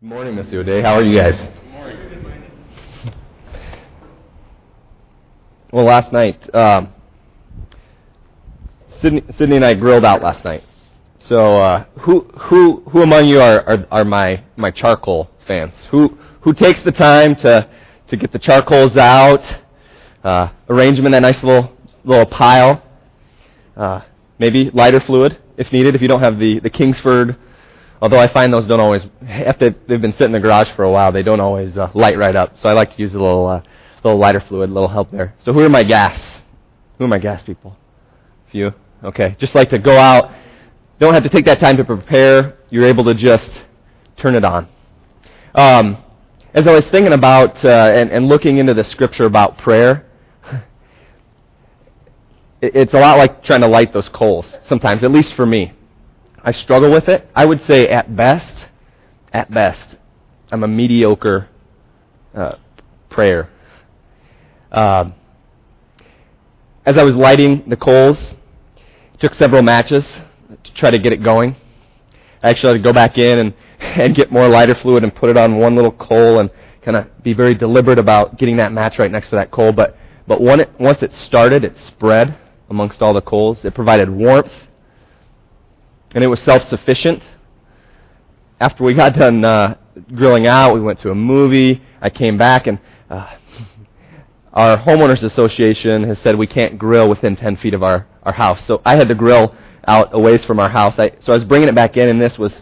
[0.00, 0.54] Good morning, Mr.
[0.54, 0.80] O'Day.
[0.80, 1.34] How are you guys?
[1.36, 2.50] Good morning.
[5.74, 6.94] Well, last night, um,
[9.02, 10.62] Sydney, Sydney and I grilled out last night.
[11.28, 15.74] So, uh, who who who among you are, are are my my charcoal fans?
[15.90, 17.68] Who who takes the time to
[18.08, 19.42] to get the charcoals out,
[20.24, 22.82] uh, arrange them in that nice little little pile?
[23.76, 24.00] Uh,
[24.38, 25.94] maybe lighter fluid if needed.
[25.94, 27.36] If you don't have the the Kingsford
[28.00, 30.90] Although I find those don't always, after they've been sitting in the garage for a
[30.90, 32.54] while, they don't always uh, light right up.
[32.62, 33.62] So I like to use a little, uh,
[34.02, 35.34] little lighter fluid, a little help there.
[35.44, 36.18] So who are my gas?
[36.98, 37.76] Who are my gas people?
[38.50, 38.70] Few?
[39.04, 39.36] Okay.
[39.38, 40.34] Just like to go out.
[40.98, 42.56] Don't have to take that time to prepare.
[42.70, 43.50] You're able to just
[44.20, 44.66] turn it on.
[45.54, 46.02] Um,
[46.54, 50.06] as I was thinking about uh, and, and looking into the scripture about prayer,
[52.62, 55.72] it's a lot like trying to light those coals sometimes, at least for me.
[56.42, 57.28] I struggle with it.
[57.34, 58.66] I would say at best,
[59.32, 59.96] at best,
[60.50, 61.48] I'm a mediocre
[62.34, 62.56] uh,
[63.10, 63.50] prayer.
[64.72, 65.10] Uh,
[66.86, 68.34] as I was lighting the coals,
[69.20, 70.04] took several matches
[70.64, 71.54] to try to get it going.
[72.42, 75.28] I actually had to go back in and, and get more lighter fluid and put
[75.28, 76.50] it on one little coal and
[76.82, 79.72] kind of be very deliberate about getting that match right next to that coal.
[79.72, 82.38] But, but it, once it started, it spread
[82.70, 83.64] amongst all the coals.
[83.64, 84.50] It provided warmth
[86.14, 87.22] and it was self-sufficient.
[88.58, 89.76] After we got done uh,
[90.14, 91.82] grilling out, we went to a movie.
[92.00, 93.36] I came back, and uh,
[94.52, 98.60] our homeowners association has said we can't grill within 10 feet of our, our house.
[98.66, 99.54] So I had to grill
[99.86, 100.94] out a ways from our house.
[100.98, 102.52] I, so I was bringing it back in, and this was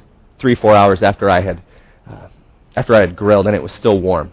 [0.40, 1.62] three, four hours after I had
[2.08, 2.28] uh,
[2.76, 4.32] after I had grilled, and it was still warm.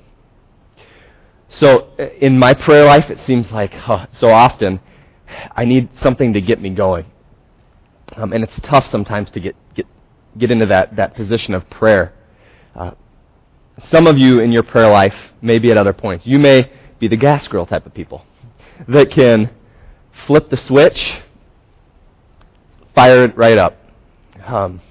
[1.50, 4.80] So in my prayer life, it seems like oh, so often
[5.56, 7.06] I need something to get me going.
[8.16, 9.86] Um, and it's tough sometimes to get, get,
[10.38, 12.14] get into that, that position of prayer.
[12.76, 12.92] Uh,
[13.90, 16.26] some of you in your prayer life may be at other points.
[16.26, 18.26] You may be the gas grill type of people
[18.88, 19.50] that can
[20.28, 20.98] flip the switch,
[22.94, 23.78] fire it right up.
[24.46, 24.82] Um,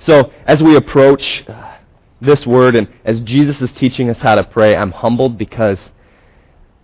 [0.00, 1.76] so as we approach uh,
[2.20, 5.78] this word and as Jesus is teaching us how to pray, I'm humbled because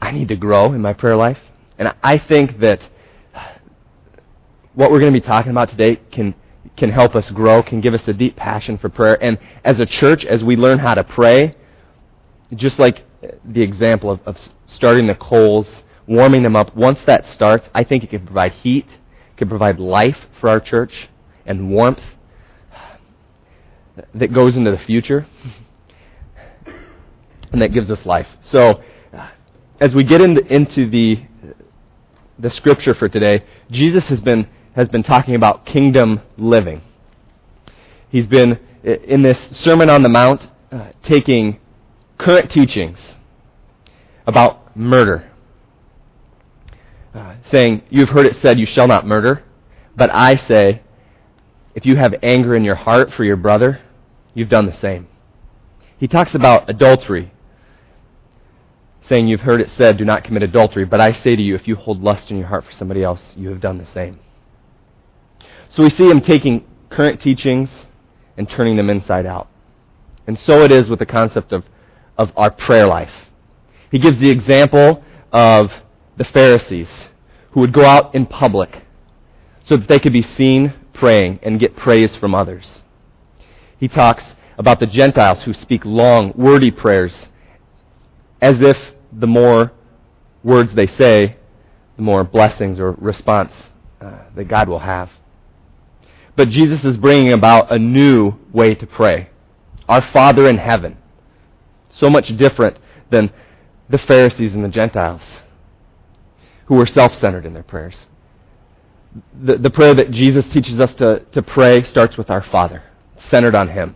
[0.00, 1.38] I need to grow in my prayer life.
[1.78, 2.78] And I think that
[4.75, 6.35] what we're going to be talking about today can
[6.77, 9.23] can help us grow, can give us a deep passion for prayer.
[9.23, 11.55] And as a church, as we learn how to pray,
[12.57, 13.05] just like
[13.45, 14.37] the example of, of
[14.67, 15.69] starting the coals,
[16.09, 18.87] warming them up, once that starts, I think it can provide heat,
[19.37, 21.09] can provide life for our church,
[21.47, 22.01] and warmth
[24.15, 25.27] that goes into the future,
[27.53, 28.27] and that gives us life.
[28.47, 28.83] So,
[29.81, 31.25] as we get into, into the
[32.39, 36.83] the scripture for today, Jesus has been has been talking about kingdom living.
[38.09, 41.59] He's been, in this Sermon on the Mount, uh, taking
[42.19, 42.99] current teachings
[44.27, 45.31] about murder.
[47.15, 49.45] Uh, saying, You've heard it said, You shall not murder.
[49.97, 50.83] But I say,
[51.75, 53.81] if you have anger in your heart for your brother,
[54.35, 55.06] you've done the same.
[55.99, 57.33] He talks about adultery,
[59.09, 60.85] saying, You've heard it said, Do not commit adultery.
[60.85, 63.21] But I say to you, if you hold lust in your heart for somebody else,
[63.37, 64.19] you have done the same.
[65.75, 67.69] So we see him taking current teachings
[68.37, 69.49] and turning them inside out.
[70.27, 71.65] And so it is with the concept of,
[72.17, 73.11] of our prayer life.
[73.91, 75.03] He gives the example
[75.33, 75.71] of
[76.17, 76.89] the Pharisees
[77.51, 78.83] who would go out in public
[79.67, 82.83] so that they could be seen praying and get praise from others.
[83.79, 84.23] He talks
[84.56, 87.15] about the Gentiles who speak long, wordy prayers
[88.41, 88.77] as if
[89.12, 89.73] the more
[90.45, 91.37] words they say,
[91.97, 93.53] the more blessings or response
[94.01, 95.11] uh, that God will have.
[96.37, 99.31] But Jesus is bringing about a new way to pray.
[99.89, 100.97] Our Father in heaven.
[101.99, 102.78] So much different
[103.11, 103.33] than
[103.89, 105.23] the Pharisees and the Gentiles
[106.67, 107.94] who were self centered in their prayers.
[109.41, 112.82] The, the prayer that Jesus teaches us to, to pray starts with our Father,
[113.31, 113.94] centered on Him.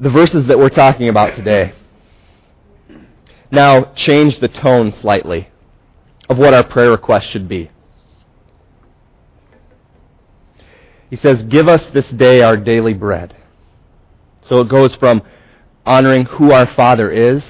[0.00, 1.74] The verses that we're talking about today
[3.52, 5.48] now change the tone slightly
[6.28, 7.70] of what our prayer request should be.
[11.10, 13.36] He says, Give us this day our daily bread.
[14.48, 15.22] So it goes from
[15.84, 17.42] honoring who our Father is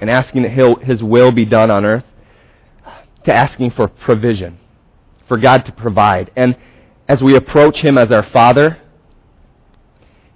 [0.00, 2.04] and asking that His will be done on earth
[3.24, 4.58] to asking for provision,
[5.26, 6.30] for God to provide.
[6.36, 6.56] And
[7.08, 8.78] as we approach Him as our Father,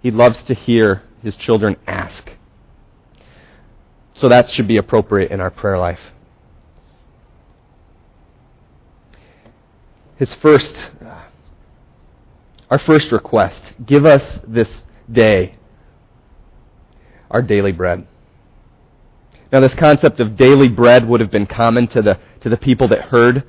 [0.00, 2.30] He loves to hear His children ask.
[4.20, 5.98] So that should be appropriate in our prayer life.
[10.16, 10.74] His first
[12.70, 13.60] our first request.
[13.86, 14.68] Give us this
[15.10, 15.56] day.
[17.30, 18.06] Our daily bread.
[19.52, 22.88] Now, this concept of daily bread would have been common to the, to the people
[22.88, 23.44] that heard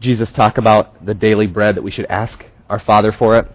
[0.00, 3.46] Jesus talk about the daily bread that we should ask our Father for it.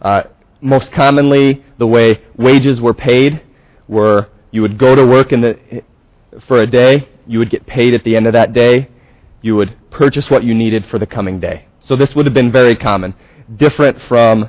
[0.00, 0.22] Uh,
[0.60, 3.42] most commonly, the way wages were paid
[3.88, 5.82] were you would go to work in the,
[6.46, 8.88] for a day, you would get paid at the end of that day,
[9.42, 11.66] you would purchase what you needed for the coming day.
[11.86, 13.14] So this would have been very common,
[13.56, 14.48] different from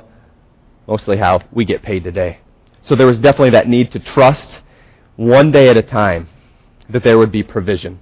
[0.86, 2.38] mostly how we get paid today.
[2.88, 4.60] So there was definitely that need to trust
[5.16, 6.28] one day at a time
[6.92, 8.00] that there would be provision.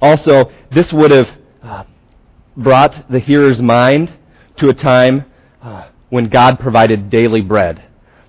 [0.00, 1.26] Also, this would have
[1.62, 1.84] uh,
[2.56, 4.16] brought the hearer's mind
[4.58, 5.24] to a time
[5.62, 7.82] uh, when God provided daily bread.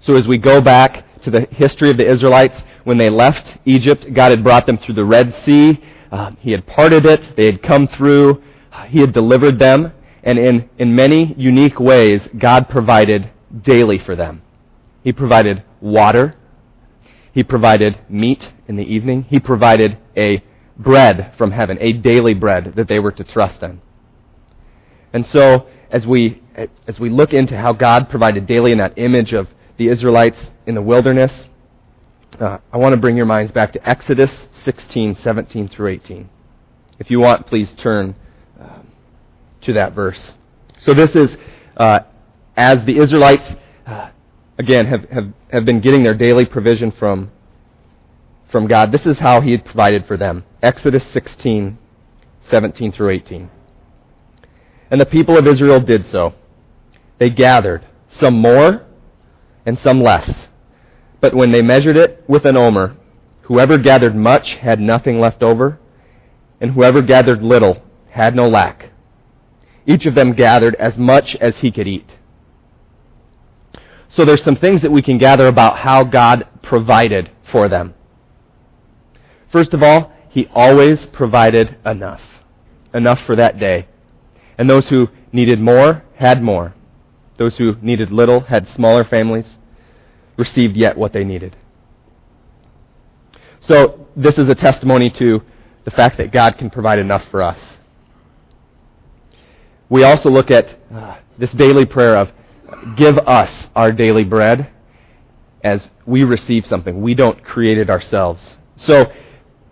[0.03, 4.05] So as we go back to the history of the Israelites, when they left Egypt,
[4.13, 5.83] God had brought them through the Red Sea.
[6.11, 7.35] Uh, he had parted it.
[7.35, 8.41] They had come through.
[8.87, 9.91] He had delivered them.
[10.25, 13.31] And in, in many unique ways, God provided
[13.63, 14.41] daily for them.
[15.03, 16.33] He provided water.
[17.31, 19.23] He provided meat in the evening.
[19.29, 20.43] He provided a
[20.77, 23.79] bread from heaven, a daily bread that they were to trust in.
[25.13, 26.41] And so, as we,
[26.87, 30.73] as we look into how God provided daily in that image of the Israelites in
[30.73, 31.31] the wilderness,
[32.39, 34.31] uh, I want to bring your minds back to Exodus
[34.63, 36.29] 16, 17 through 18.
[36.99, 38.15] If you want, please turn
[39.65, 40.33] to that verse.
[40.79, 41.29] So this is
[41.77, 41.99] uh,
[42.57, 43.43] as the Israelites,
[43.85, 44.09] uh,
[44.57, 47.31] again, have, have, have been getting their daily provision from,
[48.51, 48.91] from God.
[48.91, 50.43] This is how He had provided for them.
[50.61, 51.77] Exodus 16,
[52.49, 53.49] 17 through 18.
[54.91, 56.33] And the people of Israel did so.
[57.19, 57.85] They gathered,
[58.19, 58.85] some more
[59.65, 60.29] and some less.
[61.21, 62.95] But when they measured it with an omer,
[63.43, 65.79] whoever gathered much had nothing left over,
[66.61, 67.81] and whoever gathered little
[68.11, 68.91] had no lack.
[69.87, 72.09] Each of them gathered as much as he could eat.
[74.15, 77.93] So there's some things that we can gather about how God provided for them.
[79.51, 82.21] First of all, he always provided enough.
[82.93, 83.87] Enough for that day.
[84.57, 86.73] And those who needed more had more.
[87.37, 89.45] Those who needed little had smaller families,
[90.37, 91.55] received yet what they needed.
[93.61, 95.41] So this is a testimony to
[95.83, 97.59] the fact that God can provide enough for us.
[99.89, 102.29] We also look at uh, this daily prayer of
[102.97, 104.71] give us our daily bread
[105.63, 107.01] as we receive something.
[107.01, 108.41] We don't create it ourselves.
[108.77, 109.05] So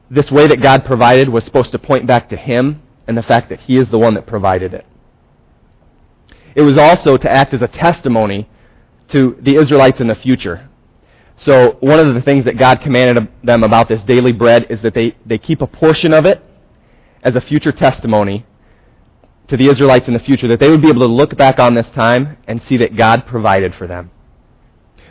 [0.10, 3.50] this way that God provided was supposed to point back to Him and the fact
[3.50, 4.86] that He is the one that provided it.
[6.56, 8.48] It was also to act as a testimony
[9.12, 10.70] to the Israelites in the future.
[11.40, 14.94] So one of the things that God commanded them about this daily bread is that
[14.94, 16.42] they, they keep a portion of it
[17.24, 18.46] as a future testimony
[19.50, 21.76] to the Israelites in the future, that they would be able to look back on
[21.76, 24.10] this time and see that God provided for them.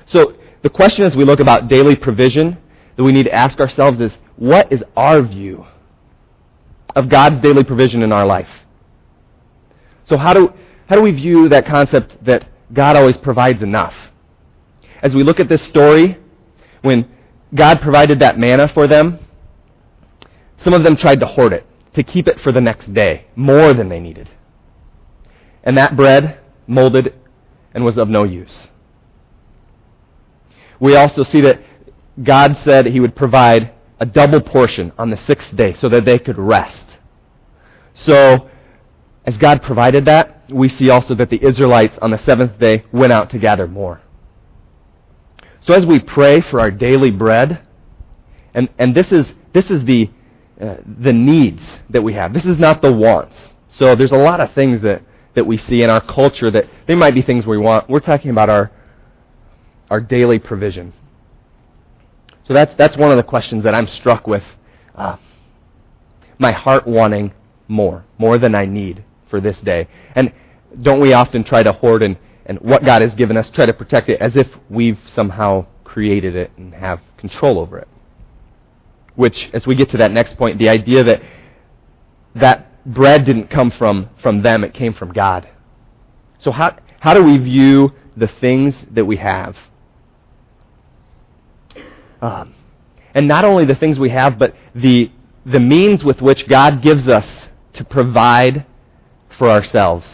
[0.06, 2.56] So the question as we look about daily provision
[2.96, 5.64] that we need to ask ourselves is, what is our view
[6.94, 8.49] of God's daily provision in our life?
[10.08, 10.50] So how do,
[10.88, 13.94] how do we view that concept that God always provides enough?
[15.02, 16.19] As we look at this story,
[16.82, 17.08] when
[17.55, 19.19] God provided that manna for them,
[20.64, 23.75] some of them tried to hoard it, to keep it for the next day, more
[23.75, 24.31] than they needed.
[25.62, 27.15] And that bread molded
[27.75, 28.67] and was of no use.
[30.81, 31.61] We also see that
[32.22, 36.19] God said He would provide a double portion on the sixth day so that they
[36.19, 36.99] could rest.
[37.94, 38.51] So,
[39.25, 43.13] as God provided that, we see also that the Israelites on the seventh day went
[43.13, 44.01] out to gather more.
[45.65, 47.67] So as we pray for our daily bread,
[48.55, 50.11] and, and this is, this is the,
[50.63, 52.33] uh, the needs that we have.
[52.33, 53.35] This is not the wants.
[53.79, 55.03] So there's a lot of things that,
[55.35, 57.91] that we see in our culture that they might be things we want.
[57.91, 58.71] We're talking about our,
[59.91, 60.93] our daily provision.
[62.47, 64.45] So that's, that's one of the questions that I'm struck with.
[64.95, 65.17] Uh,
[66.39, 67.33] my heart wanting
[67.67, 69.89] more, more than I need for this day.
[70.15, 70.33] And
[70.81, 72.17] don't we often try to hoard and,
[72.47, 76.37] and what God has given us, try to protect it as if we've somehow created
[76.37, 77.89] it and have control over it?
[79.15, 81.23] Which, as we get to that next point, the idea that
[82.35, 85.49] that bread didn't come from, from them, it came from God.
[86.41, 89.57] So how, how do we view the things that we have?
[92.21, 92.55] Um,
[93.15, 95.11] and not only the things we have, but the,
[95.45, 97.27] the means with which God gives us
[97.75, 98.65] to provide
[99.39, 100.07] for ourselves.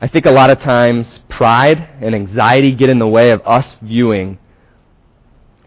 [0.00, 3.76] I think a lot of times pride and anxiety get in the way of us
[3.82, 4.38] viewing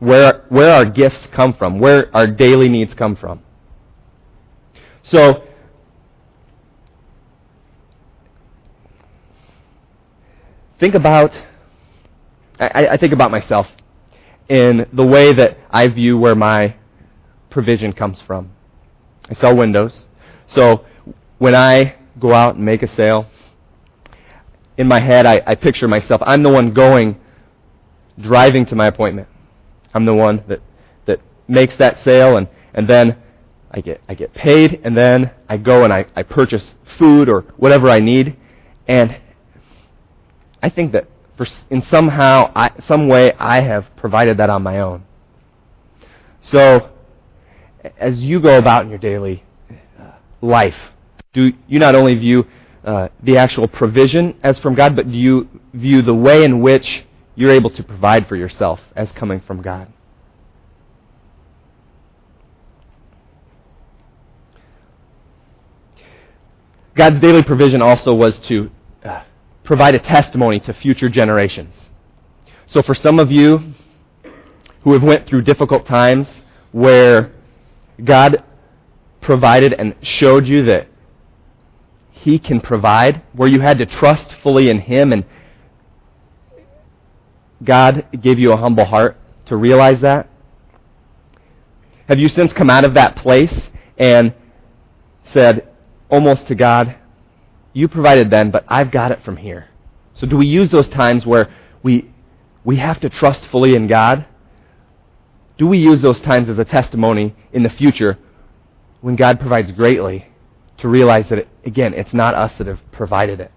[0.03, 3.41] where, where our gifts come from, where our daily needs come from.
[5.05, 5.43] So,
[10.79, 11.31] think about
[12.59, 13.65] I, I think about myself
[14.49, 16.75] in the way that I view where my
[17.49, 18.51] provision comes from.
[19.29, 19.93] I sell windows.
[20.55, 20.85] So
[21.39, 23.27] when I go out and make a sale,
[24.77, 27.19] in my head I, I picture myself, I'm the one going,
[28.21, 29.27] driving to my appointment.
[29.93, 30.59] I'm the one that,
[31.07, 33.17] that makes that sale and, and then
[33.71, 37.41] I get, I get paid and then I go and I, I purchase food or
[37.57, 38.37] whatever I need.
[38.87, 39.19] And
[40.61, 41.07] I think that
[41.37, 45.03] for, in somehow, I, some way, I have provided that on my own.
[46.51, 46.91] So,
[47.97, 49.43] as you go about in your daily
[49.99, 50.75] uh, life,
[51.33, 52.45] do you not only view
[52.83, 56.85] uh, the actual provision as from God, but do you view the way in which
[57.35, 59.91] you're able to provide for yourself as coming from God?
[66.95, 68.69] God's daily provision also was to
[69.03, 69.23] uh,
[69.63, 71.73] provide a testimony to future generations.
[72.67, 73.73] So for some of you
[74.83, 76.27] who have went through difficult times
[76.71, 77.31] where
[78.03, 78.43] God
[79.21, 80.87] provided and showed you that
[82.11, 85.25] He can provide, where you had to trust fully in Him and
[87.63, 89.17] God gave you a humble heart
[89.47, 90.29] to realize that?
[92.07, 93.53] Have you since come out of that place
[93.97, 94.33] and
[95.33, 95.67] said
[96.09, 96.95] almost to God,
[97.73, 99.67] you provided then, but I've got it from here.
[100.15, 102.11] So do we use those times where we,
[102.63, 104.25] we have to trust fully in God?
[105.57, 108.17] Do we use those times as a testimony in the future
[109.01, 110.27] when God provides greatly
[110.79, 113.51] to realize that, it, again, it's not us that have provided it?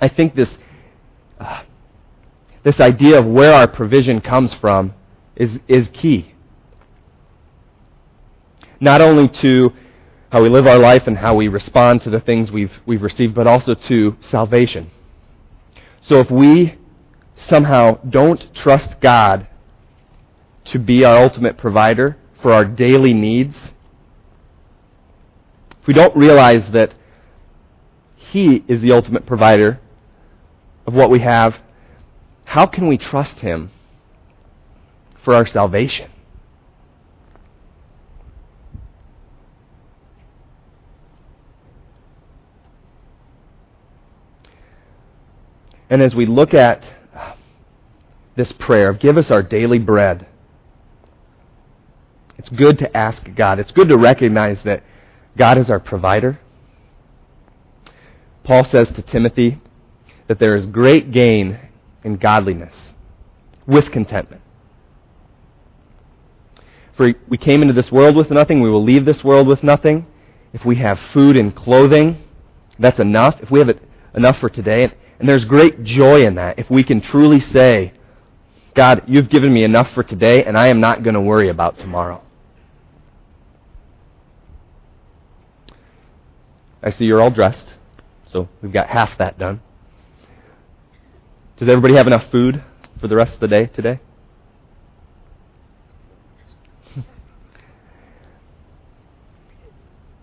[0.00, 0.48] I think this,
[1.38, 1.62] uh,
[2.64, 4.94] this idea of where our provision comes from
[5.36, 6.34] is, is key.
[8.80, 9.70] Not only to
[10.30, 13.34] how we live our life and how we respond to the things we've, we've received,
[13.34, 14.90] but also to salvation.
[16.02, 16.76] So if we
[17.48, 19.46] somehow don't trust God
[20.66, 23.54] to be our ultimate provider for our daily needs,
[25.80, 26.94] if we don't realize that
[28.16, 29.80] He is the ultimate provider
[30.88, 31.52] of what we have,
[32.46, 33.70] how can we trust Him
[35.22, 36.10] for our salvation?
[45.90, 46.82] And as we look at
[47.14, 47.34] uh,
[48.34, 50.26] this prayer of give us our daily bread,
[52.38, 53.58] it's good to ask God.
[53.58, 54.82] It's good to recognize that
[55.36, 56.40] God is our provider.
[58.42, 59.60] Paul says to Timothy
[60.28, 61.58] that there is great gain
[62.04, 62.74] in godliness
[63.66, 64.42] with contentment.
[66.96, 70.06] For we came into this world with nothing, we will leave this world with nothing.
[70.52, 72.18] If we have food and clothing,
[72.78, 73.36] that's enough.
[73.40, 73.80] If we have it
[74.14, 77.92] enough for today, and there's great joy in that if we can truly say,
[78.74, 81.78] God, you've given me enough for today, and I am not going to worry about
[81.78, 82.22] tomorrow.
[86.82, 87.74] I see you're all dressed,
[88.32, 89.60] so we've got half that done.
[91.58, 92.62] Does everybody have enough food
[93.00, 93.98] for the rest of the day today?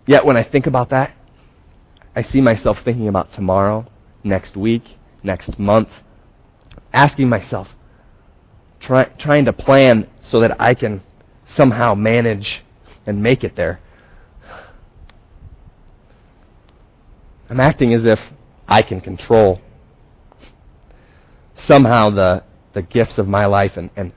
[0.08, 1.14] Yet when I think about that,
[2.16, 3.86] I see myself thinking about tomorrow
[4.24, 4.84] next week,
[5.24, 5.90] next month,
[6.94, 7.68] asking myself,
[8.80, 11.04] try, trying to plan so that I can
[11.58, 12.64] somehow manage
[13.06, 13.82] and make it there.
[17.50, 18.20] I'm acting as if
[18.70, 19.60] I can control
[21.68, 22.44] somehow the,
[22.74, 24.12] the gifts of my life and, and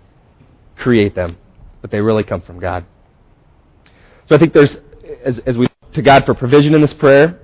[0.76, 1.36] create them,
[1.80, 2.84] but they really come from God.
[4.28, 4.76] So I think there's,
[5.24, 7.40] as, as we look to God for provision in this prayer,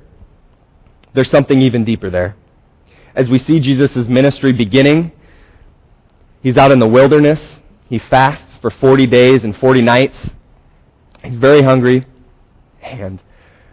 [1.14, 2.36] there's something even deeper there
[3.14, 5.12] as we see Jesus' ministry beginning.
[6.42, 7.40] He's out in the wilderness.
[7.88, 10.14] He fasts for 40 days and 40 nights.
[11.22, 12.06] He's very hungry.
[12.82, 13.20] And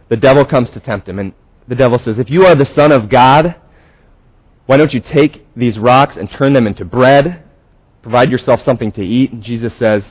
[0.10, 1.20] the devil comes to tempt him.
[1.20, 1.34] And
[1.68, 3.56] the devil says, If you are the Son of God,
[4.72, 7.44] why don't you take these rocks and turn them into bread?
[8.04, 9.34] Provide yourself something to eat.
[9.34, 10.02] And Jesus says,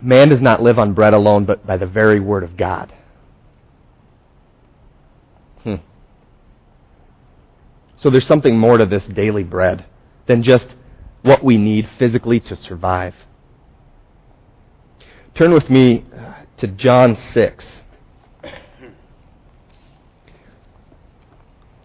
[0.00, 2.94] Man does not live on bread alone, but by the very word of God.
[5.62, 5.74] Hmm.
[7.98, 9.84] So there's something more to this daily bread
[10.26, 10.74] than just
[11.20, 13.12] what we need physically to survive.
[15.36, 16.06] Turn with me
[16.60, 17.66] to John 6.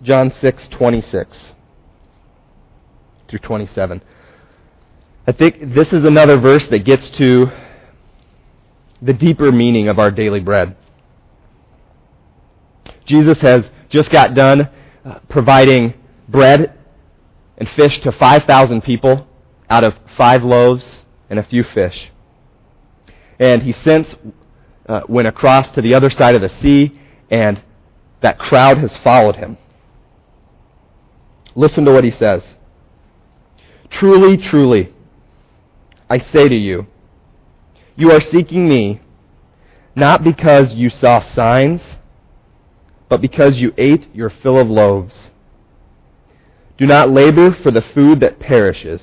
[0.03, 1.53] John 6, 26
[3.29, 4.01] through 27.
[5.27, 7.45] I think this is another verse that gets to
[9.01, 10.75] the deeper meaning of our daily bread.
[13.05, 14.69] Jesus has just got done
[15.05, 15.93] uh, providing
[16.27, 16.77] bread
[17.57, 19.27] and fish to 5,000 people
[19.69, 20.83] out of five loaves
[21.29, 22.11] and a few fish.
[23.39, 24.07] And he since
[24.87, 27.61] uh, went across to the other side of the sea, and
[28.21, 29.57] that crowd has followed him.
[31.55, 32.43] Listen to what he says.
[33.89, 34.93] Truly, truly,
[36.09, 36.87] I say to you,
[37.95, 39.01] you are seeking me
[39.95, 41.81] not because you saw signs,
[43.09, 45.29] but because you ate your fill of loaves.
[46.77, 49.01] Do not labor for the food that perishes,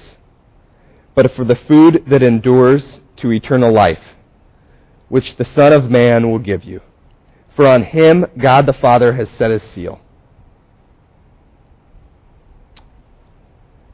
[1.14, 4.02] but for the food that endures to eternal life,
[5.08, 6.80] which the Son of Man will give you.
[7.54, 10.00] For on him God the Father has set his seal.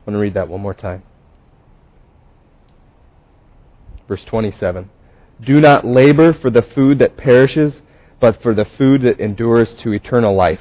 [0.05, 1.03] I want to read that one more time.
[4.07, 4.91] Verse 27.
[5.41, 7.77] Do not labor for the food that perishes,
[8.21, 10.61] but for the food that endures to eternal life,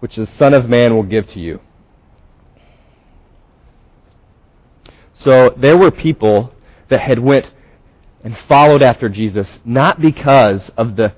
[0.00, 1.60] which the Son of Man will give to you.
[5.14, 6.52] So there were people
[6.88, 7.46] that had went
[8.22, 11.12] and followed after Jesus, not because of the,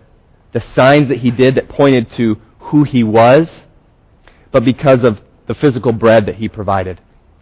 [0.53, 3.49] the signs that he did that pointed to who he was,
[4.53, 7.01] but because of the physical bread that he provided.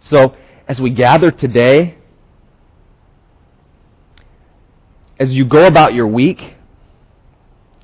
[0.09, 0.35] So,
[0.67, 1.97] as we gather today,
[5.19, 6.39] as you go about your week,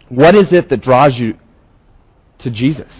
[0.09, 1.35] what is it that draws you
[2.39, 2.91] to Jesus?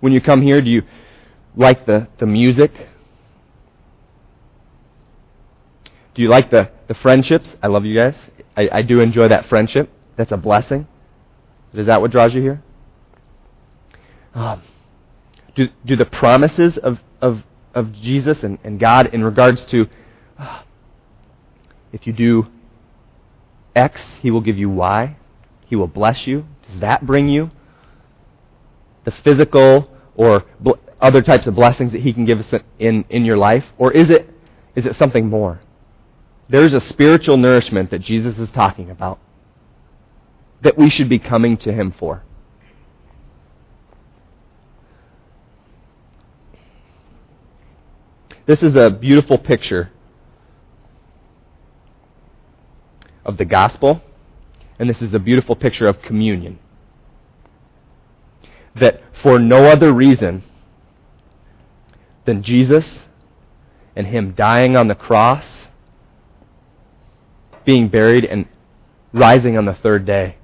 [0.00, 0.82] When you come here, do you
[1.56, 2.72] like the, the music?
[6.14, 7.46] Do you like the, the friendships?
[7.62, 8.16] I love you guys.
[8.56, 9.88] I, I do enjoy that friendship.
[10.18, 10.86] That's a blessing.
[11.72, 12.62] Is that what draws you here?
[14.34, 14.62] Um,
[15.54, 17.42] do, do the promises of, of,
[17.74, 19.86] of Jesus and, and God in regards to
[20.38, 20.62] uh,
[21.92, 22.46] if you do
[23.76, 25.16] X, He will give you Y,
[25.66, 27.50] He will bless you, does that bring you
[29.04, 33.24] the physical or bl- other types of blessings that He can give us in, in
[33.24, 33.64] your life?
[33.78, 34.28] Or is it,
[34.74, 35.60] is it something more?
[36.48, 39.18] There's a spiritual nourishment that Jesus is talking about
[40.62, 42.22] that we should be coming to Him for.
[48.44, 49.90] This is a beautiful picture
[53.24, 54.02] of the gospel,
[54.80, 56.58] and this is a beautiful picture of communion.
[58.74, 60.42] That for no other reason
[62.26, 62.84] than Jesus
[63.94, 65.46] and Him dying on the cross,
[67.64, 68.46] being buried, and
[69.12, 70.36] rising on the third day,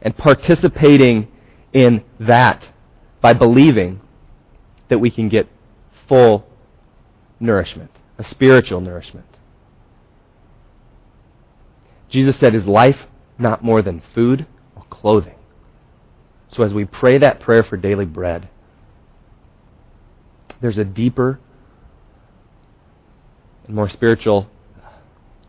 [0.00, 1.26] and participating
[1.72, 2.62] in that
[3.20, 4.00] by believing
[4.88, 5.48] that we can get
[6.08, 6.46] full
[7.40, 9.26] nourishment, a spiritual nourishment.
[12.10, 12.96] Jesus said, Is life
[13.38, 15.36] not more than food or clothing?
[16.52, 18.48] So as we pray that prayer for daily bread,
[20.60, 21.38] there's a deeper
[23.66, 24.48] and more spiritual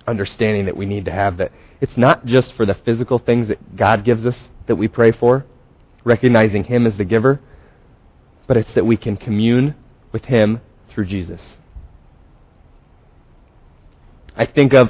[0.08, 1.52] understanding that we need to have that
[1.82, 4.36] it's not just for the physical things that God gives us
[4.68, 5.46] that we pray for,
[6.04, 7.40] recognizing Him as the giver,
[8.48, 9.76] but it's that we can commune
[10.12, 10.62] with Him
[10.94, 11.42] through Jesus.
[14.36, 14.90] I think of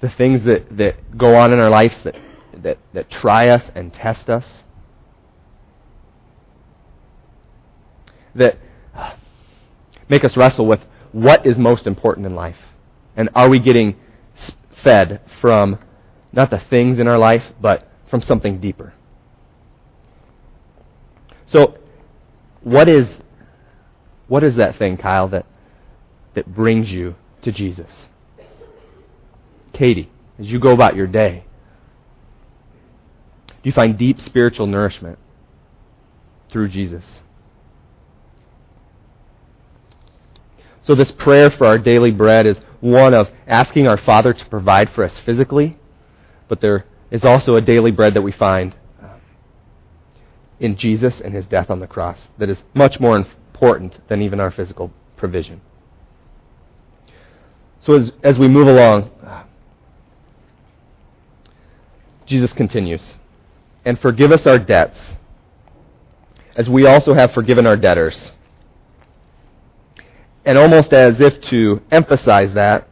[0.00, 2.14] the things that, that go on in our lives that,
[2.62, 4.44] that, that try us and test us.
[8.34, 8.58] That
[10.08, 10.80] make us wrestle with
[11.12, 12.56] what is most important in life.
[13.16, 13.96] And are we getting
[14.82, 15.78] fed from
[16.32, 18.92] not the things in our life, but from something deeper?
[21.48, 21.78] So,
[22.62, 23.06] what is
[24.26, 25.46] what is that thing, Kyle, that
[26.34, 27.90] that brings you to Jesus?
[29.72, 31.44] Katie, as you go about your day,
[33.48, 35.18] do you find deep spiritual nourishment
[36.50, 37.04] through Jesus?
[40.86, 44.90] So, this prayer for our daily bread is one of asking our Father to provide
[44.94, 45.78] for us physically,
[46.48, 49.14] but there is also a daily bread that we find uh,
[50.60, 54.40] in Jesus and his death on the cross that is much more important than even
[54.40, 55.62] our physical provision.
[57.84, 59.10] So as, as we move along,
[62.26, 63.02] Jesus continues,
[63.84, 64.96] and forgive us our debts,
[66.56, 68.30] as we also have forgiven our debtors.
[70.46, 72.88] And almost as if to emphasize that,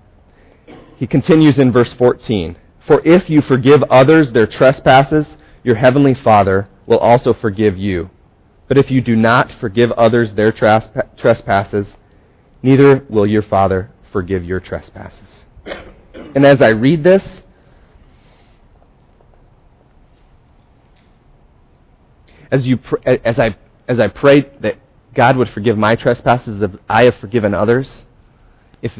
[0.96, 5.26] he continues in verse 14 For if you forgive others their trespasses,
[5.64, 8.10] your heavenly Father will also forgive you.
[8.68, 11.88] But if you do not forgive others their trespasses,
[12.62, 15.18] neither will your Father forgive your trespasses.
[16.34, 17.22] And as I read this,
[22.50, 23.56] as you pr- as I
[23.88, 24.76] as I pray that
[25.14, 28.04] God would forgive my trespasses as I have forgiven others,
[28.82, 28.92] if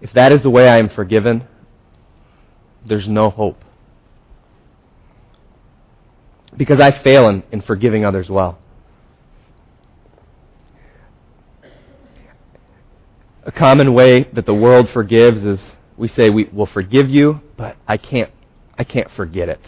[0.00, 1.46] if that is the way I am forgiven,
[2.86, 3.58] there's no hope.
[6.56, 8.58] Because I fail in, in forgiving others well.
[13.46, 15.60] A common way that the world forgives is
[15.96, 18.30] we say we will forgive you, but I can't
[18.78, 19.60] I can't forget it.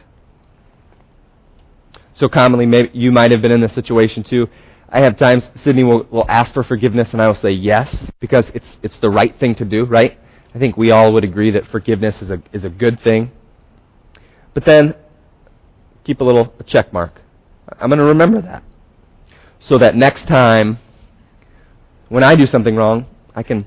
[2.14, 4.48] So commonly, maybe you might have been in this situation too.
[4.88, 8.46] I have times Sydney will, will ask for forgiveness, and I will say yes because
[8.54, 10.18] it's it's the right thing to do, right?
[10.54, 13.30] I think we all would agree that forgiveness is a is a good thing.
[14.54, 14.94] But then
[16.04, 17.20] keep a little check mark.
[17.78, 18.62] I'm going to remember that,
[19.60, 20.78] so that next time
[22.08, 23.66] when I do something wrong, I can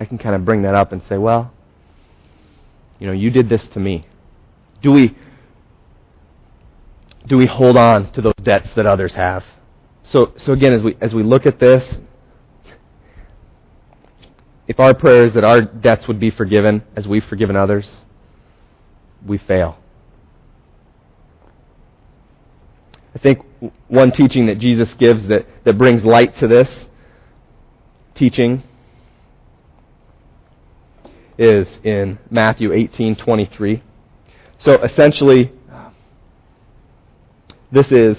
[0.00, 1.52] I can kind of bring that up and say, well,
[2.98, 4.06] you know, you did this to me.
[4.82, 5.16] Do we
[7.26, 9.42] do we hold on to those debts that others have?
[10.04, 11.82] So, so again, as we, as we look at this,
[14.66, 17.86] if our prayer is that our debts would be forgiven as we've forgiven others,
[19.26, 19.78] we fail.
[23.14, 23.44] I think
[23.88, 26.68] one teaching that Jesus gives that, that brings light to this
[28.14, 28.62] teaching
[31.38, 33.82] is in Matthew 18:23.
[34.58, 35.52] So essentially
[37.70, 38.16] this is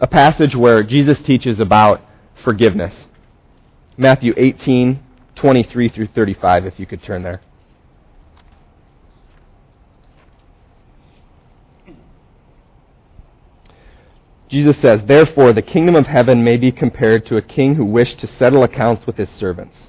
[0.00, 2.00] a passage where Jesus teaches about
[2.42, 3.06] forgiveness.
[3.96, 5.00] Matthew 18,
[5.36, 7.40] 23 through 35, if you could turn there.
[14.48, 18.18] Jesus says, Therefore, the kingdom of heaven may be compared to a king who wished
[18.20, 19.88] to settle accounts with his servants.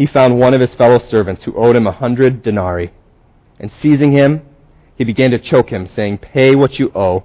[0.00, 2.90] he found one of his fellow servants who owed him a hundred denarii.
[3.58, 4.40] And seizing him,
[4.96, 7.24] he began to choke him, saying, Pay what you owe.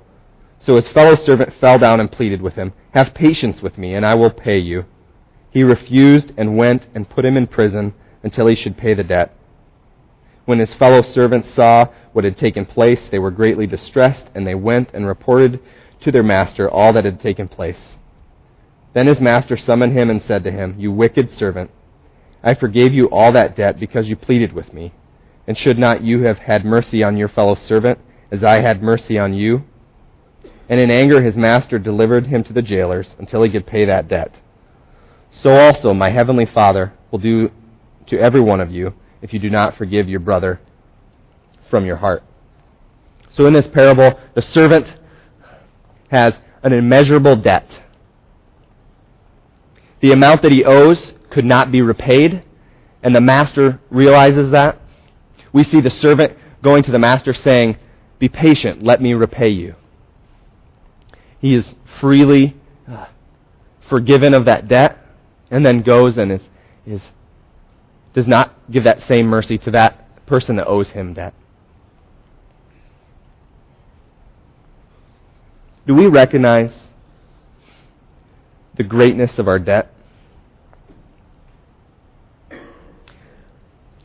[0.59, 4.05] So his fellow servant fell down and pleaded with him, Have patience with me, and
[4.05, 4.83] I will pay you.
[5.51, 9.33] He refused and went and put him in prison until he should pay the debt.
[10.43, 14.53] When his fellow servants saw what had taken place, they were greatly distressed, and they
[14.53, 15.61] went and reported
[16.01, 17.95] to their master all that had taken place.
[18.93, 21.71] Then his master summoned him and said to him, You wicked servant,
[22.45, 24.93] I forgave you all that debt because you pleaded with me.
[25.47, 27.99] And should not you have had mercy on your fellow servant,
[28.31, 29.63] as I had mercy on you?
[30.69, 34.07] And in anger his master delivered him to the jailers until he could pay that
[34.07, 34.31] debt.
[35.41, 37.49] So also my heavenly Father will do
[38.07, 40.59] to every one of you if you do not forgive your brother
[41.69, 42.23] from your heart.
[43.35, 44.87] So in this parable, the servant
[46.09, 47.67] has an immeasurable debt.
[50.01, 52.41] The amount that he owes could not be repaid,
[53.03, 54.79] and the master realizes that
[55.53, 56.31] we see the servant
[56.63, 57.77] going to the master saying,
[58.19, 59.75] Be patient, let me repay you.
[61.39, 61.65] He is
[61.99, 62.55] freely
[62.89, 63.07] uh,
[63.89, 64.97] forgiven of that debt
[65.51, 66.41] and then goes and is,
[66.87, 67.01] is,
[68.13, 71.33] does not give that same mercy to that person that owes him debt.
[75.85, 76.73] Do we recognize
[78.77, 79.94] the greatness of our debt?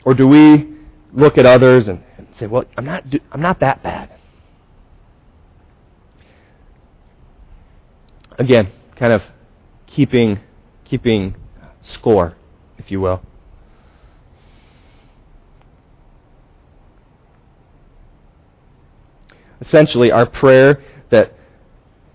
[0.05, 0.77] Or do we
[1.13, 4.09] look at others and, and say, well, I'm not, I'm not that bad.
[8.39, 9.21] Again, kind of
[9.87, 10.39] keeping,
[10.85, 11.35] keeping
[11.93, 12.35] score,
[12.77, 13.21] if you will.
[19.61, 21.33] Essentially, our prayer that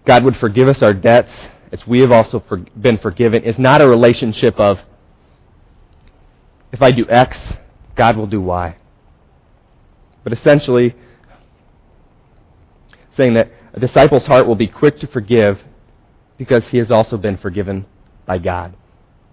[0.06, 1.30] God would forgive us our debts
[1.72, 4.78] as we have also for, been forgiven is not a relationship of
[6.72, 7.38] if I do X,
[7.96, 8.76] God will do Y.
[10.22, 10.94] But essentially,
[13.16, 15.58] saying that a disciple's heart will be quick to forgive
[16.38, 17.86] because he has also been forgiven
[18.26, 18.74] by God.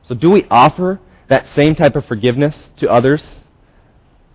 [0.08, 1.00] So, do we offer
[1.30, 3.24] that same type of forgiveness to others?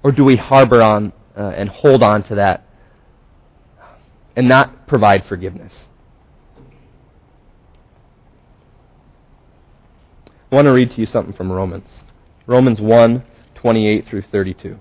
[0.03, 2.65] Or do we harbor on uh, and hold on to that
[4.37, 5.73] and not provide forgiveness?
[10.51, 11.89] I want to read to you something from Romans.
[12.47, 13.23] Romans 1
[13.61, 14.79] 28 through 32.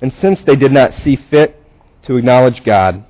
[0.00, 1.62] And since they did not see fit
[2.06, 3.04] to acknowledge God,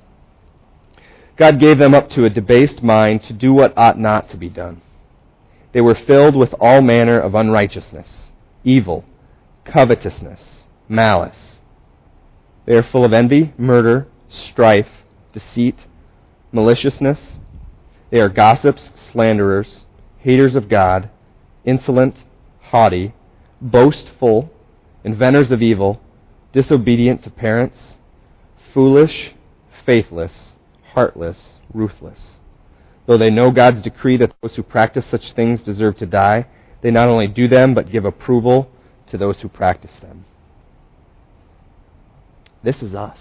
[1.37, 4.49] God gave them up to a debased mind to do what ought not to be
[4.49, 4.81] done.
[5.73, 8.07] They were filled with all manner of unrighteousness,
[8.63, 9.03] evil,
[9.65, 10.39] covetousness,
[10.87, 11.52] malice.
[12.65, 14.87] They are full of envy, murder, strife,
[15.33, 15.75] deceit,
[16.51, 17.19] maliciousness.
[18.09, 19.85] They are gossips, slanderers,
[20.19, 21.09] haters of God,
[21.65, 22.15] insolent,
[22.61, 23.13] haughty,
[23.59, 24.49] boastful,
[25.03, 25.99] inventors of evil,
[26.53, 27.77] disobedient to parents,
[28.73, 29.33] foolish,
[29.85, 30.53] faithless,
[30.93, 32.37] heartless, ruthless.
[33.05, 36.47] Though they know God's decree that those who practice such things deserve to die,
[36.81, 38.69] they not only do them, but give approval
[39.09, 40.25] to those who practice them.
[42.63, 43.17] This is us.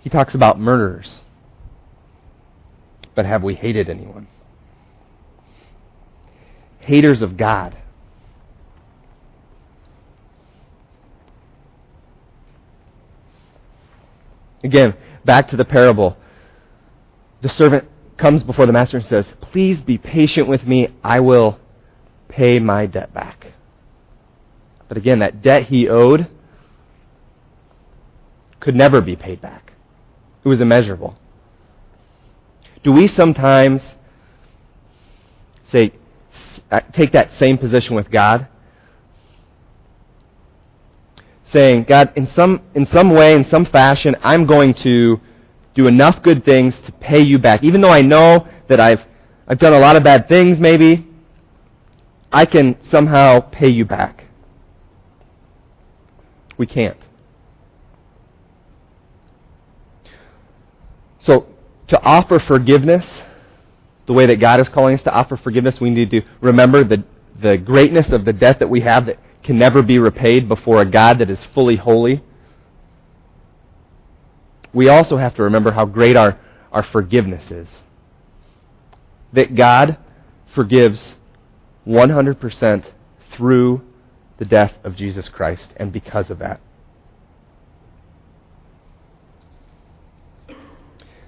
[0.00, 1.20] He talks about murderers.
[3.14, 4.26] But have we hated anyone?
[6.80, 7.78] Haters of God.
[14.62, 16.16] Again, back to the parable.
[17.42, 20.88] The servant comes before the master and says, Please be patient with me.
[21.02, 21.58] I will
[22.34, 23.46] pay my debt back.
[24.88, 26.28] But again, that debt he owed
[28.60, 29.72] could never be paid back.
[30.44, 31.16] It was immeasurable.
[32.82, 33.80] Do we sometimes
[35.70, 35.92] say,
[36.70, 38.48] uh, take that same position with God?
[41.52, 45.20] Saying, God, in some, in some way, in some fashion, I'm going to
[45.74, 47.62] do enough good things to pay you back.
[47.62, 49.00] Even though I know that I've,
[49.46, 51.06] I've done a lot of bad things, maybe,
[52.34, 54.24] I can somehow pay you back.
[56.58, 56.98] We can't.
[61.22, 61.46] So,
[61.88, 63.06] to offer forgiveness,
[64.08, 67.04] the way that God is calling us to offer forgiveness, we need to remember the,
[67.40, 70.90] the greatness of the debt that we have that can never be repaid before a
[70.90, 72.20] God that is fully holy.
[74.72, 76.40] We also have to remember how great our,
[76.72, 77.68] our forgiveness is.
[79.32, 79.98] That God
[80.52, 81.14] forgives
[81.86, 82.84] 100%
[83.36, 83.82] through
[84.38, 86.60] the death of Jesus Christ and because of that.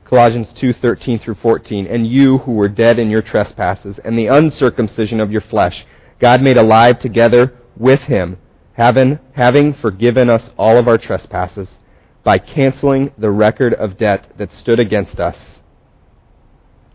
[0.04, 5.20] Colossians 2:13 through 14, and you who were dead in your trespasses and the uncircumcision
[5.20, 5.84] of your flesh,
[6.20, 8.38] God made alive together with him,
[8.74, 11.68] having, having forgiven us all of our trespasses
[12.22, 15.36] by canceling the record of debt that stood against us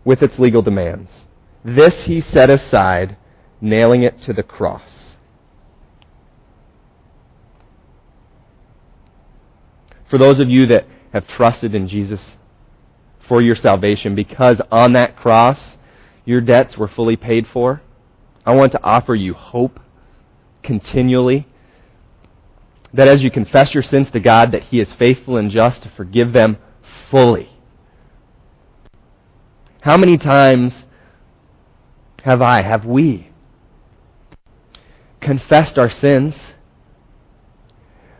[0.04, 1.10] with its legal demands.
[1.64, 3.16] This he set aside,
[3.62, 4.82] nailing it to the cross.
[10.10, 12.20] For those of you that have trusted in Jesus
[13.26, 15.58] for your salvation because on that cross
[16.24, 17.80] your debts were fully paid for.
[18.44, 19.80] I want to offer you hope
[20.62, 21.46] continually
[22.92, 25.92] that as you confess your sins to God that he is faithful and just to
[25.96, 26.58] forgive them
[27.10, 27.48] fully.
[29.80, 30.72] How many times
[32.22, 33.31] have I, have we
[35.22, 36.34] confessed our sins,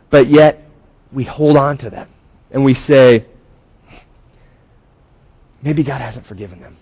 [0.09, 0.59] but yet
[1.11, 2.09] we hold on to them
[2.51, 3.25] and we say,
[5.61, 6.77] maybe God hasn't forgiven them.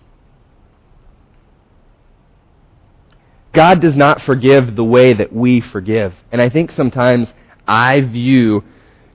[3.54, 6.14] God does not forgive the way that we forgive.
[6.30, 7.28] And I think sometimes
[7.66, 8.64] I view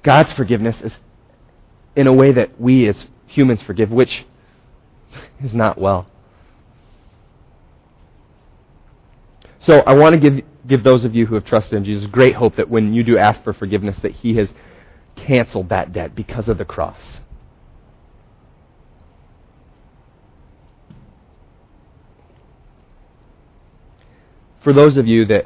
[0.03, 0.93] God's forgiveness as
[1.95, 4.25] in a way that we as humans forgive, which
[5.43, 6.07] is not well.
[9.61, 12.35] So I want to give, give those of you who have trusted in Jesus great
[12.35, 14.49] hope that when you do ask for forgiveness, that He has
[15.15, 17.01] canceled that debt because of the cross.
[24.67, 25.45] for those of you that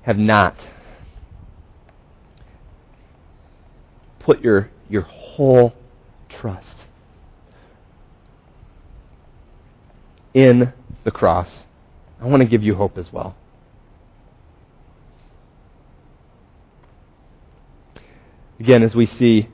[0.00, 0.56] have not
[4.18, 5.74] put your, your whole
[6.30, 6.86] trust
[10.32, 10.72] in
[11.06, 11.48] the cross,
[12.20, 13.36] I want to give you hope as well.
[18.58, 19.48] Again, as we see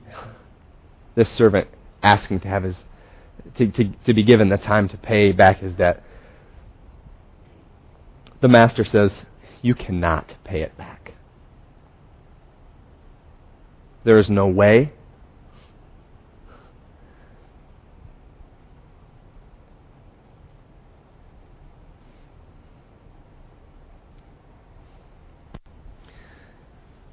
[1.15, 1.67] this servant
[2.01, 2.75] asking to have his
[3.57, 6.03] to, to, to be given the time to pay back his debt.
[8.41, 9.11] The master says,
[9.61, 11.11] You cannot pay it back.
[14.05, 14.93] There is no way.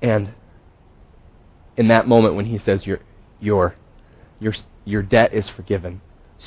[0.02, 0.32] And
[1.76, 3.00] in that moment when he says your
[3.40, 3.74] your
[4.38, 6.00] your your debt is forgiven,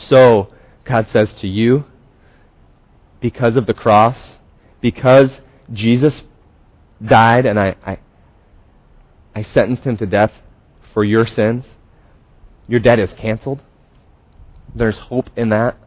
[0.09, 0.49] so,
[0.85, 1.85] God says to you,
[3.21, 4.37] because of the cross,
[4.81, 5.39] because
[5.71, 6.23] Jesus
[7.05, 7.99] died and I, I,
[9.35, 10.31] I sentenced him to death
[10.93, 11.63] for your sins,
[12.67, 13.61] your debt is canceled.
[14.75, 15.77] There's hope in that.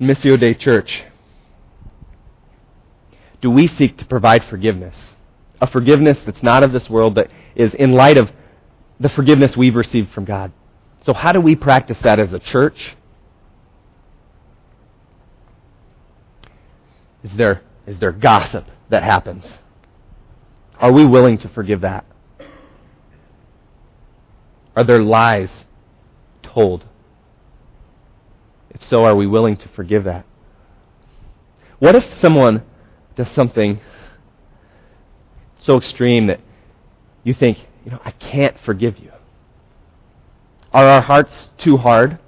[0.00, 1.04] Missio Dei Church,
[3.46, 4.96] do we seek to provide forgiveness?
[5.60, 8.28] A forgiveness that's not of this world, but is in light of
[8.98, 10.50] the forgiveness we've received from God.
[11.04, 12.96] So, how do we practice that as a church?
[17.22, 19.44] Is there, is there gossip that happens?
[20.80, 22.04] Are we willing to forgive that?
[24.74, 25.50] Are there lies
[26.42, 26.84] told?
[28.70, 30.26] If so, are we willing to forgive that?
[31.78, 32.64] What if someone
[33.16, 33.80] does something
[35.64, 36.40] so extreme that
[37.24, 39.10] you think, you know, I can't forgive you?
[40.72, 42.18] Are our hearts too hard?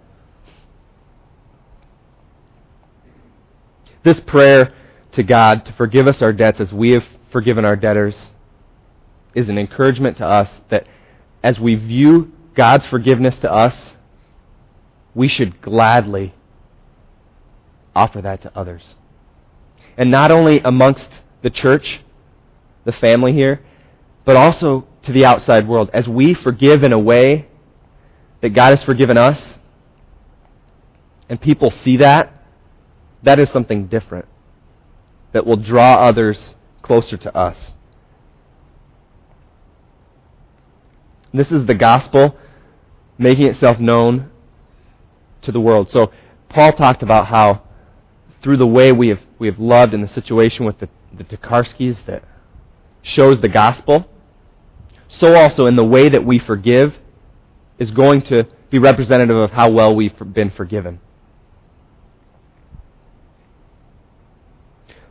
[4.05, 4.74] This prayer
[5.12, 8.16] to God to forgive us our debts as we have forgiven our debtors
[9.35, 10.87] is an encouragement to us that
[11.42, 13.74] as we view God's forgiveness to us,
[15.14, 16.35] we should gladly
[17.94, 18.94] offer that to others.
[19.99, 21.09] And not only amongst
[21.43, 22.01] the church,
[22.85, 23.61] the family here,
[24.25, 25.91] but also to the outside world.
[25.93, 27.49] As we forgive in a way
[28.41, 29.39] that God has forgiven us,
[31.29, 32.33] and people see that,
[33.25, 34.27] that is something different
[35.33, 36.39] that will draw others
[36.81, 37.57] closer to us.
[41.35, 42.37] This is the gospel
[43.19, 44.31] making itself known
[45.43, 45.89] to the world.
[45.91, 46.13] So
[46.49, 47.63] Paul talked about how
[48.42, 52.05] through the way we have, we have loved in the situation with the, the Tokarskis
[52.07, 52.22] that
[53.03, 54.07] shows the gospel,
[55.09, 56.94] so also in the way that we forgive
[57.79, 61.01] is going to be representative of how well we've been forgiven.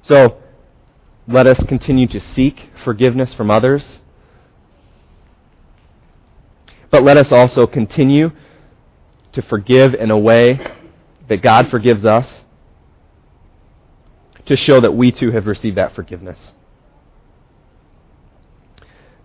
[0.03, 0.37] So,
[1.27, 3.99] let us continue to seek forgiveness from others.
[6.89, 8.31] But let us also continue
[9.33, 10.59] to forgive in a way
[11.27, 12.25] that God forgives us
[14.47, 16.39] to show that we too have received that forgiveness.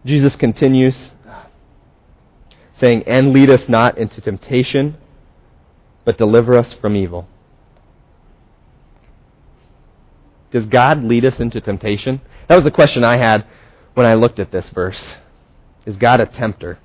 [0.04, 1.10] Jesus continues
[2.80, 4.96] saying, And lead us not into temptation,
[6.04, 7.28] but deliver us from evil.
[10.50, 12.20] Does God lead us into temptation?
[12.48, 13.46] That was the question I had
[13.94, 15.02] when I looked at this verse.
[15.86, 16.78] Is God a tempter?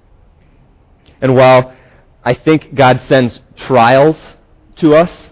[1.19, 1.75] And while
[2.23, 4.15] I think God sends trials
[4.79, 5.31] to us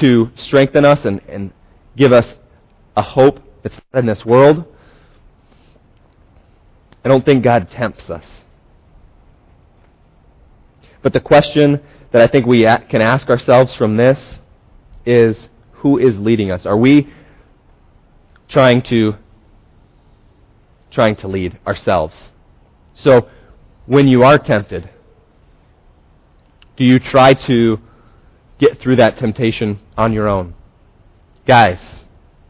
[0.00, 1.52] to strengthen us and, and
[1.96, 2.26] give us
[2.96, 4.64] a hope that's not in this world,
[7.04, 8.24] I don't think God tempts us.
[11.02, 11.80] But the question
[12.12, 14.18] that I think we can ask ourselves from this
[15.04, 15.36] is
[15.72, 16.66] who is leading us?
[16.66, 17.08] Are we
[18.48, 19.14] trying to
[20.90, 22.14] trying to lead ourselves.
[22.94, 23.28] So
[23.86, 24.88] when you are tempted,
[26.76, 27.78] do you try to
[28.58, 30.54] get through that temptation on your own?
[31.46, 31.78] Guys,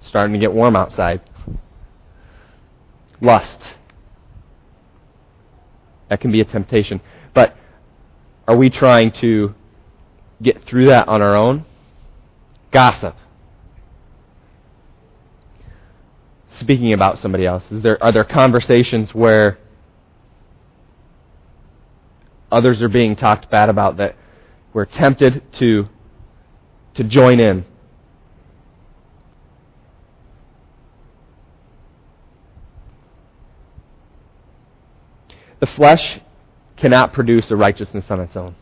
[0.09, 1.21] starting to get warm outside.
[3.21, 3.59] Lust.
[6.09, 7.01] That can be a temptation.
[7.35, 7.57] But
[8.49, 9.55] are we trying to
[10.43, 11.65] get through that on our own?
[12.73, 13.17] Gossip.
[16.61, 17.63] speaking about somebody else?
[17.71, 19.59] Is there, are there conversations where
[22.51, 24.17] others are being talked bad about that
[24.73, 25.87] we're tempted to,
[26.95, 27.65] to join in?
[35.61, 36.21] The flesh
[36.77, 38.55] cannot produce a righteousness on its own.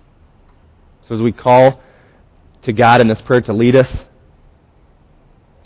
[1.09, 1.81] So as we call
[2.64, 3.89] to God in this prayer to lead us,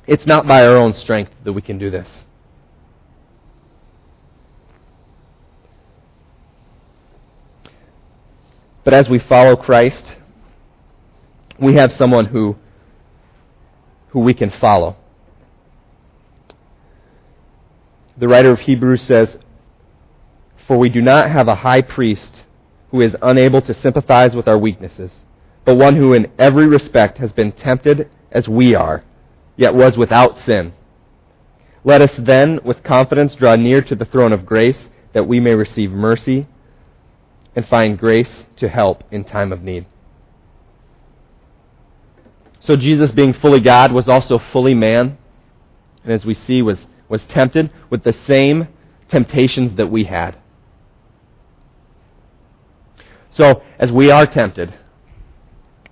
[0.07, 2.09] it's not by our own strength that we can do this.
[8.85, 10.03] But as we follow Christ,
[11.61, 12.57] we have someone who,
[14.09, 14.97] who we can follow.
[18.17, 19.37] The writer of Hebrews says,
[20.69, 22.43] For we do not have a high priest
[22.91, 25.11] who is unable to sympathize with our weaknesses,
[25.65, 29.03] but one who in every respect has been tempted as we are
[29.57, 30.73] yet was without sin.
[31.85, 35.53] Let us then, with confidence, draw near to the throne of grace, that we may
[35.53, 36.47] receive mercy
[37.57, 39.87] and find grace to help in time of need.
[42.63, 45.17] So Jesus, being fully God, was also fully man,
[46.05, 48.69] and as we see, was, was tempted with the same
[49.11, 50.37] temptations that we had.
[53.39, 54.75] So, as we are tempted,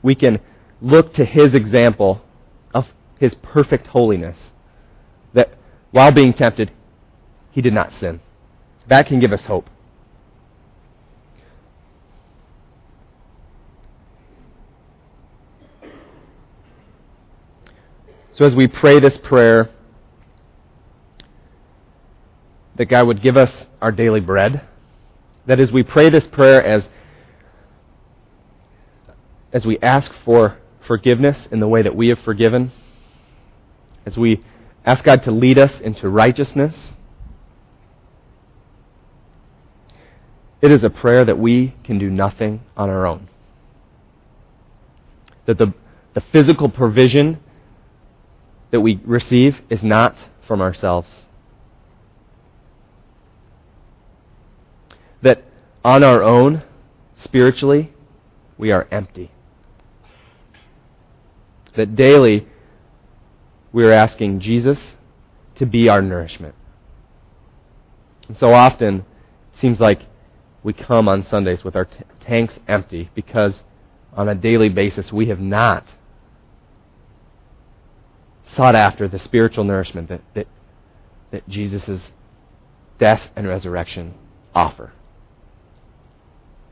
[0.03, 0.41] we can
[0.83, 2.21] look to his example
[2.75, 2.87] of
[3.21, 4.37] his perfect holiness.
[5.33, 5.51] That
[5.93, 6.73] while being tempted,
[7.53, 8.19] he did not sin.
[8.89, 9.71] That can give us hope.
[18.33, 19.71] So as we pray this prayer,
[22.75, 24.63] that God would give us our daily bread,
[25.47, 26.89] that as we pray this prayer as
[29.53, 32.73] as we ask for forgiveness in the way that we have forgiven,
[34.05, 34.43] as we
[34.85, 36.75] ask God to lead us into righteousness,
[40.63, 43.29] it is a prayer that we can do nothing on our own.
[45.47, 45.75] That the,
[46.15, 47.41] the physical provision
[48.73, 50.17] that we receive is not
[50.47, 51.09] from ourselves.
[55.23, 55.43] That
[55.85, 56.63] on our own,
[57.23, 57.93] spiritually,
[58.59, 59.31] we are empty.
[61.77, 62.47] That daily,
[63.73, 64.79] we are asking Jesus
[65.59, 66.55] to be our nourishment.
[68.29, 69.01] And so often,
[69.55, 70.01] it seems like
[70.63, 73.53] we come on Sundays with our t- tanks empty because
[74.13, 75.85] on a daily basis we have not
[78.57, 80.47] sought after the spiritual nourishment that, that,
[81.31, 82.01] that Jesus'
[82.99, 84.15] death and resurrection
[84.55, 84.93] offer.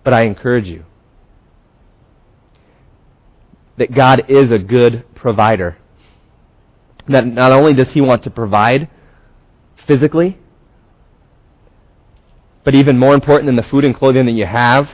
[0.02, 0.84] But I encourage you
[3.78, 5.76] that God is a good provider.
[7.08, 8.88] That not only does He want to provide
[9.86, 10.38] physically,
[12.64, 14.86] but even more important than the food and clothing that you have,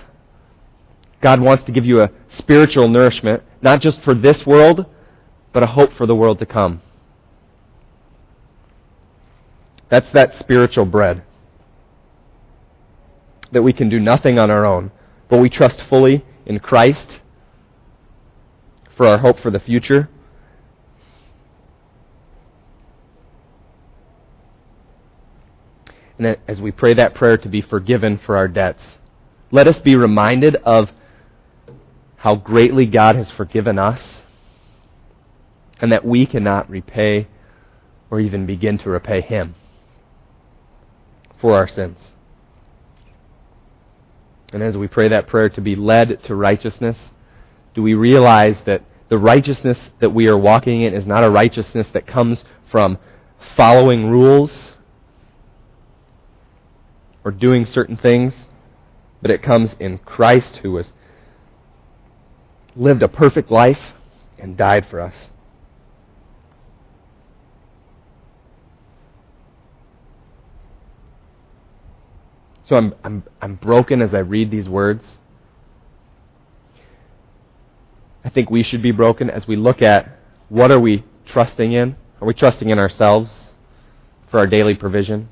[1.22, 4.86] God wants to give you a spiritual nourishment, not just for this world,
[5.52, 6.80] but a hope for the world to come.
[9.90, 11.22] That's that spiritual bread.
[13.52, 14.92] That we can do nothing on our own,
[15.28, 17.18] but we trust fully in Christ
[19.00, 20.10] for our hope for the future.
[26.18, 28.82] And as we pray that prayer to be forgiven for our debts,
[29.50, 30.88] let us be reminded of
[32.18, 34.00] how greatly God has forgiven us
[35.80, 37.26] and that we cannot repay
[38.10, 39.54] or even begin to repay Him
[41.40, 41.96] for our sins.
[44.52, 46.98] And as we pray that prayer to be led to righteousness,
[47.74, 51.88] do we realize that the righteousness that we are walking in is not a righteousness
[51.92, 52.96] that comes from
[53.56, 54.70] following rules
[57.24, 58.32] or doing certain things,
[59.20, 60.86] but it comes in Christ who was
[62.76, 63.94] lived a perfect life
[64.38, 65.14] and died for us.
[72.68, 75.02] So I'm, I'm, I'm broken as I read these words.
[78.24, 80.18] I think we should be broken as we look at
[80.48, 81.96] what are we trusting in?
[82.20, 83.30] Are we trusting in ourselves
[84.30, 85.28] for our daily provision?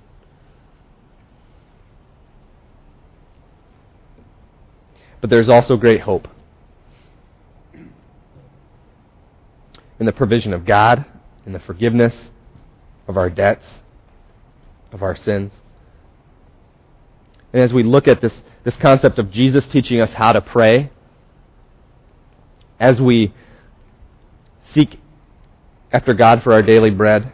[5.21, 6.29] But there's also great hope
[10.01, 11.05] in the provision of God,
[11.45, 12.15] in the forgiveness
[13.09, 13.65] of our debts,
[14.93, 15.53] of our sins.
[17.53, 18.33] And as we look at this,
[18.65, 20.91] this concept of Jesus teaching us how to pray,
[22.79, 23.35] as we
[24.75, 24.99] seek
[25.93, 27.33] after God for our daily bread,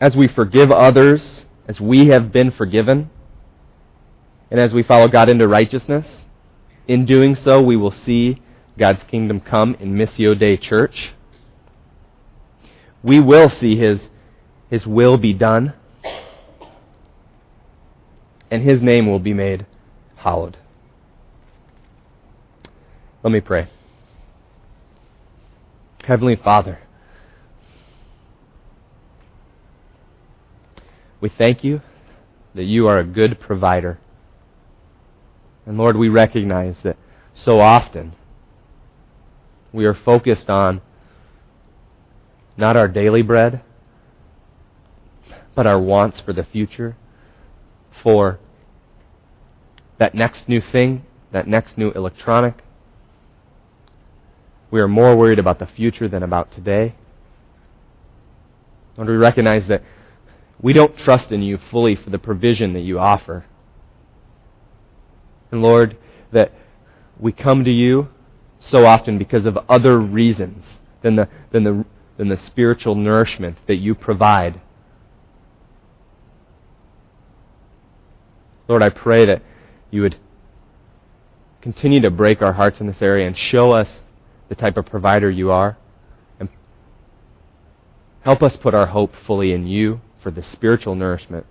[0.00, 3.10] as we forgive others as we have been forgiven,
[4.50, 6.06] and as we follow God into righteousness,
[6.86, 8.40] in doing so, we will see
[8.78, 11.12] God's kingdom come in Missio Dei Church.
[13.02, 14.00] We will see His,
[14.70, 15.74] His will be done
[18.50, 19.66] and his name will be made
[20.16, 20.56] hallowed.
[23.22, 23.68] Let me pray.
[26.08, 26.78] Heavenly Father,
[31.20, 31.82] we thank you
[32.54, 33.98] that you are a good provider.
[35.66, 36.96] And Lord, we recognize that
[37.34, 38.14] so often
[39.70, 40.80] we are focused on
[42.56, 43.60] not our daily bread,
[45.54, 46.96] but our wants for the future
[48.02, 48.38] for
[49.98, 52.62] that next new thing, that next new electronic.
[54.70, 56.94] We are more worried about the future than about today.
[58.96, 59.82] And we recognize that
[60.60, 63.44] we don't trust in you fully for the provision that you offer.
[65.50, 65.96] And Lord,
[66.32, 66.52] that
[67.18, 68.08] we come to you
[68.60, 70.64] so often because of other reasons
[71.02, 71.84] than the, than the,
[72.16, 74.60] than the spiritual nourishment that you provide
[78.68, 79.42] Lord, I pray that
[79.90, 80.16] you would
[81.62, 83.88] continue to break our hearts in this area and show us
[84.48, 85.76] the type of provider you are.
[86.40, 86.48] And
[88.22, 91.46] help us put our hope fully in you for the spiritual nourishment.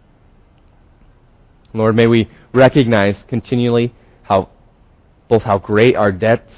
[1.74, 3.94] Lord, may we recognize continually
[4.24, 4.50] how
[5.30, 6.52] both how great our debts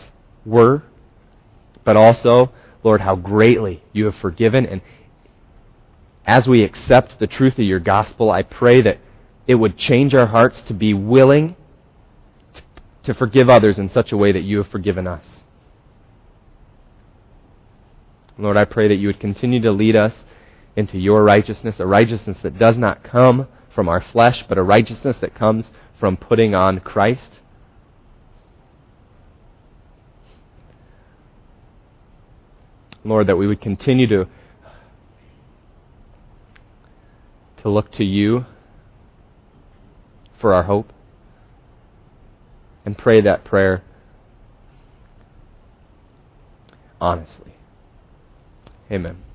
[0.46, 0.84] were,
[1.84, 2.52] but also,
[2.84, 4.66] Lord, how greatly you have forgiven.
[4.66, 4.82] And
[6.26, 9.00] as we accept the truth of your gospel, I pray that
[9.48, 11.56] it would change our hearts to be willing
[13.04, 15.26] to forgive others in such a way that you have forgiven us.
[18.40, 20.14] Lord, I pray that you would continue to lead us
[20.76, 25.18] into your righteousness, a righteousness that does not come from our flesh, but a righteousness
[25.20, 25.66] that comes
[26.00, 27.40] from putting on Christ.
[33.04, 34.26] Lord, that we would continue to,
[37.62, 38.46] to look to you
[40.40, 40.94] for our hope
[42.86, 43.84] and pray that prayer
[47.02, 47.49] honestly.
[48.92, 49.29] Amen.